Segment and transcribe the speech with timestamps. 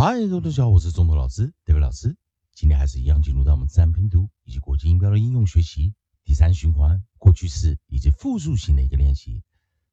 [0.00, 2.16] 嗨，各位同学好，我是中头老师，David 老师。
[2.54, 5.92] 今天还是一样进入到我们自然拼读以及国际音标的应用学习
[6.24, 9.42] 第三循环过去式以及复数型的一个练习。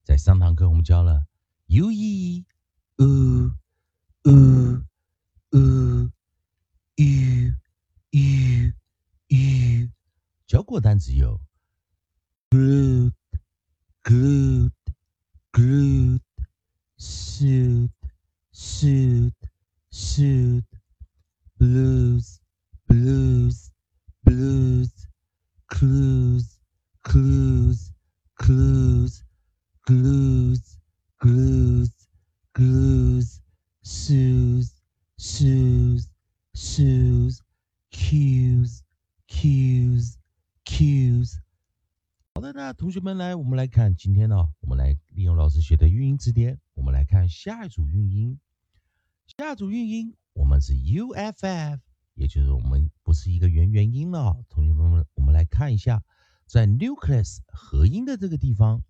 [0.04, 1.26] 在上堂课我们教了
[1.66, 2.46] u e
[2.98, 3.52] u
[4.26, 4.84] u
[5.50, 6.12] u u
[8.12, 8.74] u
[9.30, 9.90] u，
[10.46, 11.42] 教过单词有
[12.52, 13.12] good
[14.04, 14.72] good
[15.52, 16.22] good
[16.96, 17.90] suit
[18.54, 19.34] suit
[19.98, 20.66] shoot
[21.58, 22.42] blues
[22.86, 23.72] blues
[24.26, 24.92] blues
[25.68, 26.60] clues
[27.02, 27.94] clues
[28.34, 29.24] clues
[29.86, 30.78] glues
[31.18, 31.90] glues
[32.54, 33.40] glues
[33.86, 34.74] shoes
[35.18, 36.10] shoes
[36.54, 37.42] shoes
[37.90, 38.84] cues
[39.30, 40.18] cues
[40.66, 41.40] cues
[42.34, 48.38] 好的，那同学们来，我们来看今天呢，我们来利用老师学的语音词典，我们来看下一组运音。
[49.28, 51.82] 下组韵音，我们是 u f f，
[52.14, 54.44] 也就是我们不是一个元元音了。
[54.48, 56.04] 同学们，我们来看一下，
[56.46, 58.84] 在 nucleus 合音的这个地方，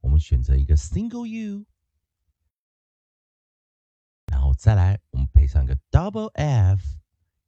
[0.00, 1.66] 我们选择一个 single u，
[4.26, 6.82] 然后再来，我们配上一个 double f，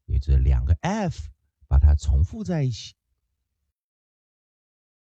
[0.04, 1.30] 也就是两个 f，
[1.66, 2.94] 把它重复在一起。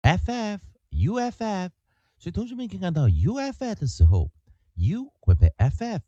[0.03, 1.75] f f u f f，
[2.19, 4.31] 所以同学们可以看到 u f f 的时候
[4.75, 6.05] ，u 会被 f f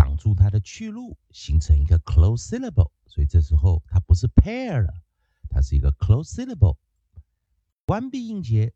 [0.00, 4.94] 挡住它的去路，形成一个 close syllable，所以这时候它不是 pair 了，
[5.50, 6.78] 它是一个 close syllable。
[7.84, 8.72] 关闭音节，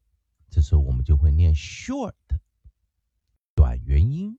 [0.51, 2.13] 这时候我们就会念 short
[3.55, 4.39] 短元音。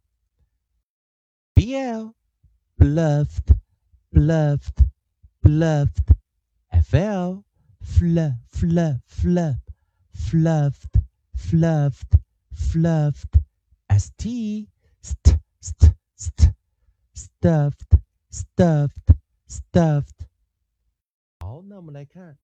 [1.54, 2.14] bl
[2.76, 3.56] bluffed
[4.10, 4.88] bluffed
[5.40, 6.14] bluffed
[6.70, 7.42] fl
[7.80, 9.56] fl fl fl
[10.12, 11.00] fluffed
[11.34, 12.20] fluffed
[12.54, 13.40] fluffed
[13.88, 14.68] st
[15.02, 16.54] st st st
[17.14, 17.98] stuffed
[18.30, 19.16] stuffed
[19.48, 20.15] Stuffed。
[21.68, 22.38] 那我们来看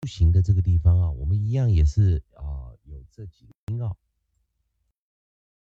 [0.00, 3.88] 不行的这个地方啊，我们一样也是啊，有这几个音啊。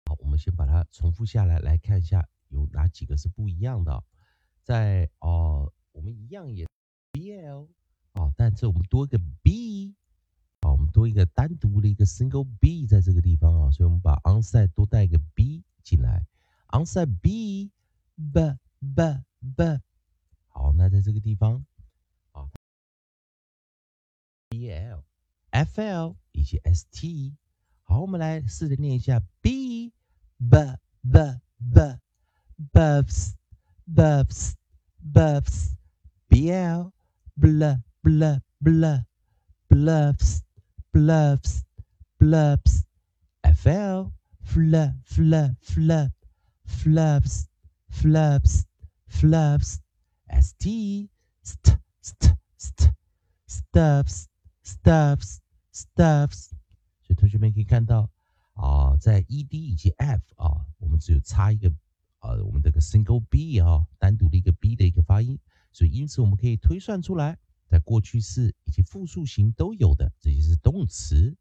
[0.05, 4.03] 好，我们先把它重复下来，来看一下有哪几个是不一样的。
[4.63, 6.67] 在哦，我们一样也
[7.11, 7.67] bl
[8.13, 9.93] 啊，但是我们多个 b
[10.61, 16.25] 啊，我们多一个单独的一个 single b 在这个地方啊，所以我们把 onside 多带一个 b 进来
[16.69, 17.69] ，onside b
[18.33, 19.23] b b
[19.55, 19.81] b。
[20.47, 21.63] 好，那在这个地方，
[25.65, 27.35] fl 以及 st。
[27.83, 29.91] 好，我们来试着念一下 b
[30.37, 30.57] b
[31.03, 31.99] b b
[32.73, 33.33] buffs
[33.85, 34.53] buffs
[35.13, 35.75] buffs
[36.29, 36.91] bl
[37.35, 39.03] bl bl bl
[39.69, 40.41] bluffs
[40.91, 41.63] bluffs
[42.17, 42.83] bluffs
[43.41, 44.11] fl
[44.45, 44.75] fl
[45.05, 45.91] fl fl
[46.65, 47.47] fluffs
[47.89, 48.65] fluffs
[49.07, 49.79] fluffs
[50.27, 51.09] S T
[51.43, 52.93] st st st
[53.47, 54.27] stuffs
[54.63, 55.40] stuffs
[55.73, 56.49] stuffs，
[57.01, 58.09] 所以同学们可以看到
[58.53, 61.71] 啊，在 ed 以及 f 啊，我们只有差一个
[62.19, 65.39] 呃，我们这个 single b 啊，单独的一个 b 的一个发音，
[65.71, 67.37] 所以因此我们可以推算出来，
[67.67, 71.35] 在过去式以及复数型都有的这些是动词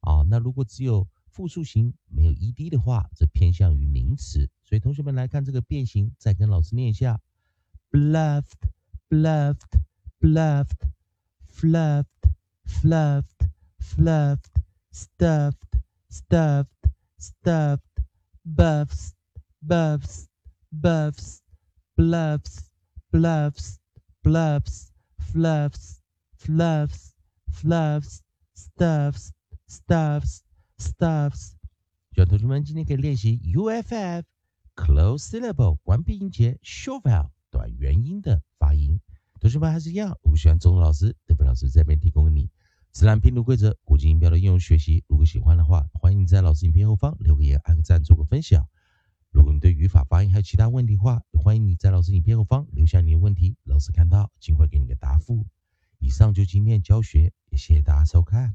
[0.00, 0.22] 啊。
[0.28, 4.48] 那如果只有复数型没有 ed 的话，则偏向于名词。
[4.62, 7.20] 所以同学们来看这个变形，再跟老师念一下。
[7.90, 8.70] ：bluffed,
[9.10, 9.82] bluffed,
[10.20, 10.88] bluffed,
[11.52, 12.06] fluffed,
[12.64, 13.50] fluffed
[13.84, 14.60] Sluffed,
[14.90, 15.78] stuffed,
[16.08, 18.02] stuffed, stuffed,
[18.44, 19.14] buffs,
[19.62, 20.26] buffs,
[20.72, 21.42] buffs,
[21.96, 22.70] bluffs,
[23.12, 23.78] bluffs,
[24.24, 24.90] bluffs,
[25.20, 26.00] fluffs,
[26.36, 27.12] fluffs,
[27.52, 28.22] fluffs,
[28.56, 29.32] stuffs,
[29.68, 30.42] stuffs,
[30.76, 31.52] stuffs.
[32.16, 34.24] 小同学们今天可以练习 UFF
[34.74, 35.78] close syllable.
[35.84, 39.00] 完闭音节 short vowel 短元音的发音。
[39.40, 42.50] 同学们还是一样，我们喜欢钟老师、邓飞老师这边提供给你。
[42.94, 48.68] 自然拼读规则、国际音标的应用学习，如果喜欢的话，欢迎你在老师影片后方留个言、按个赞、做个分享。
[49.32, 55.44] 如果你对语法、发音还有其他问题的话，欢迎你在老师影片后方留下你的问题，老师看到尽快给你个答复。
[55.98, 58.54] 以上就今天教学，也谢谢大家收看。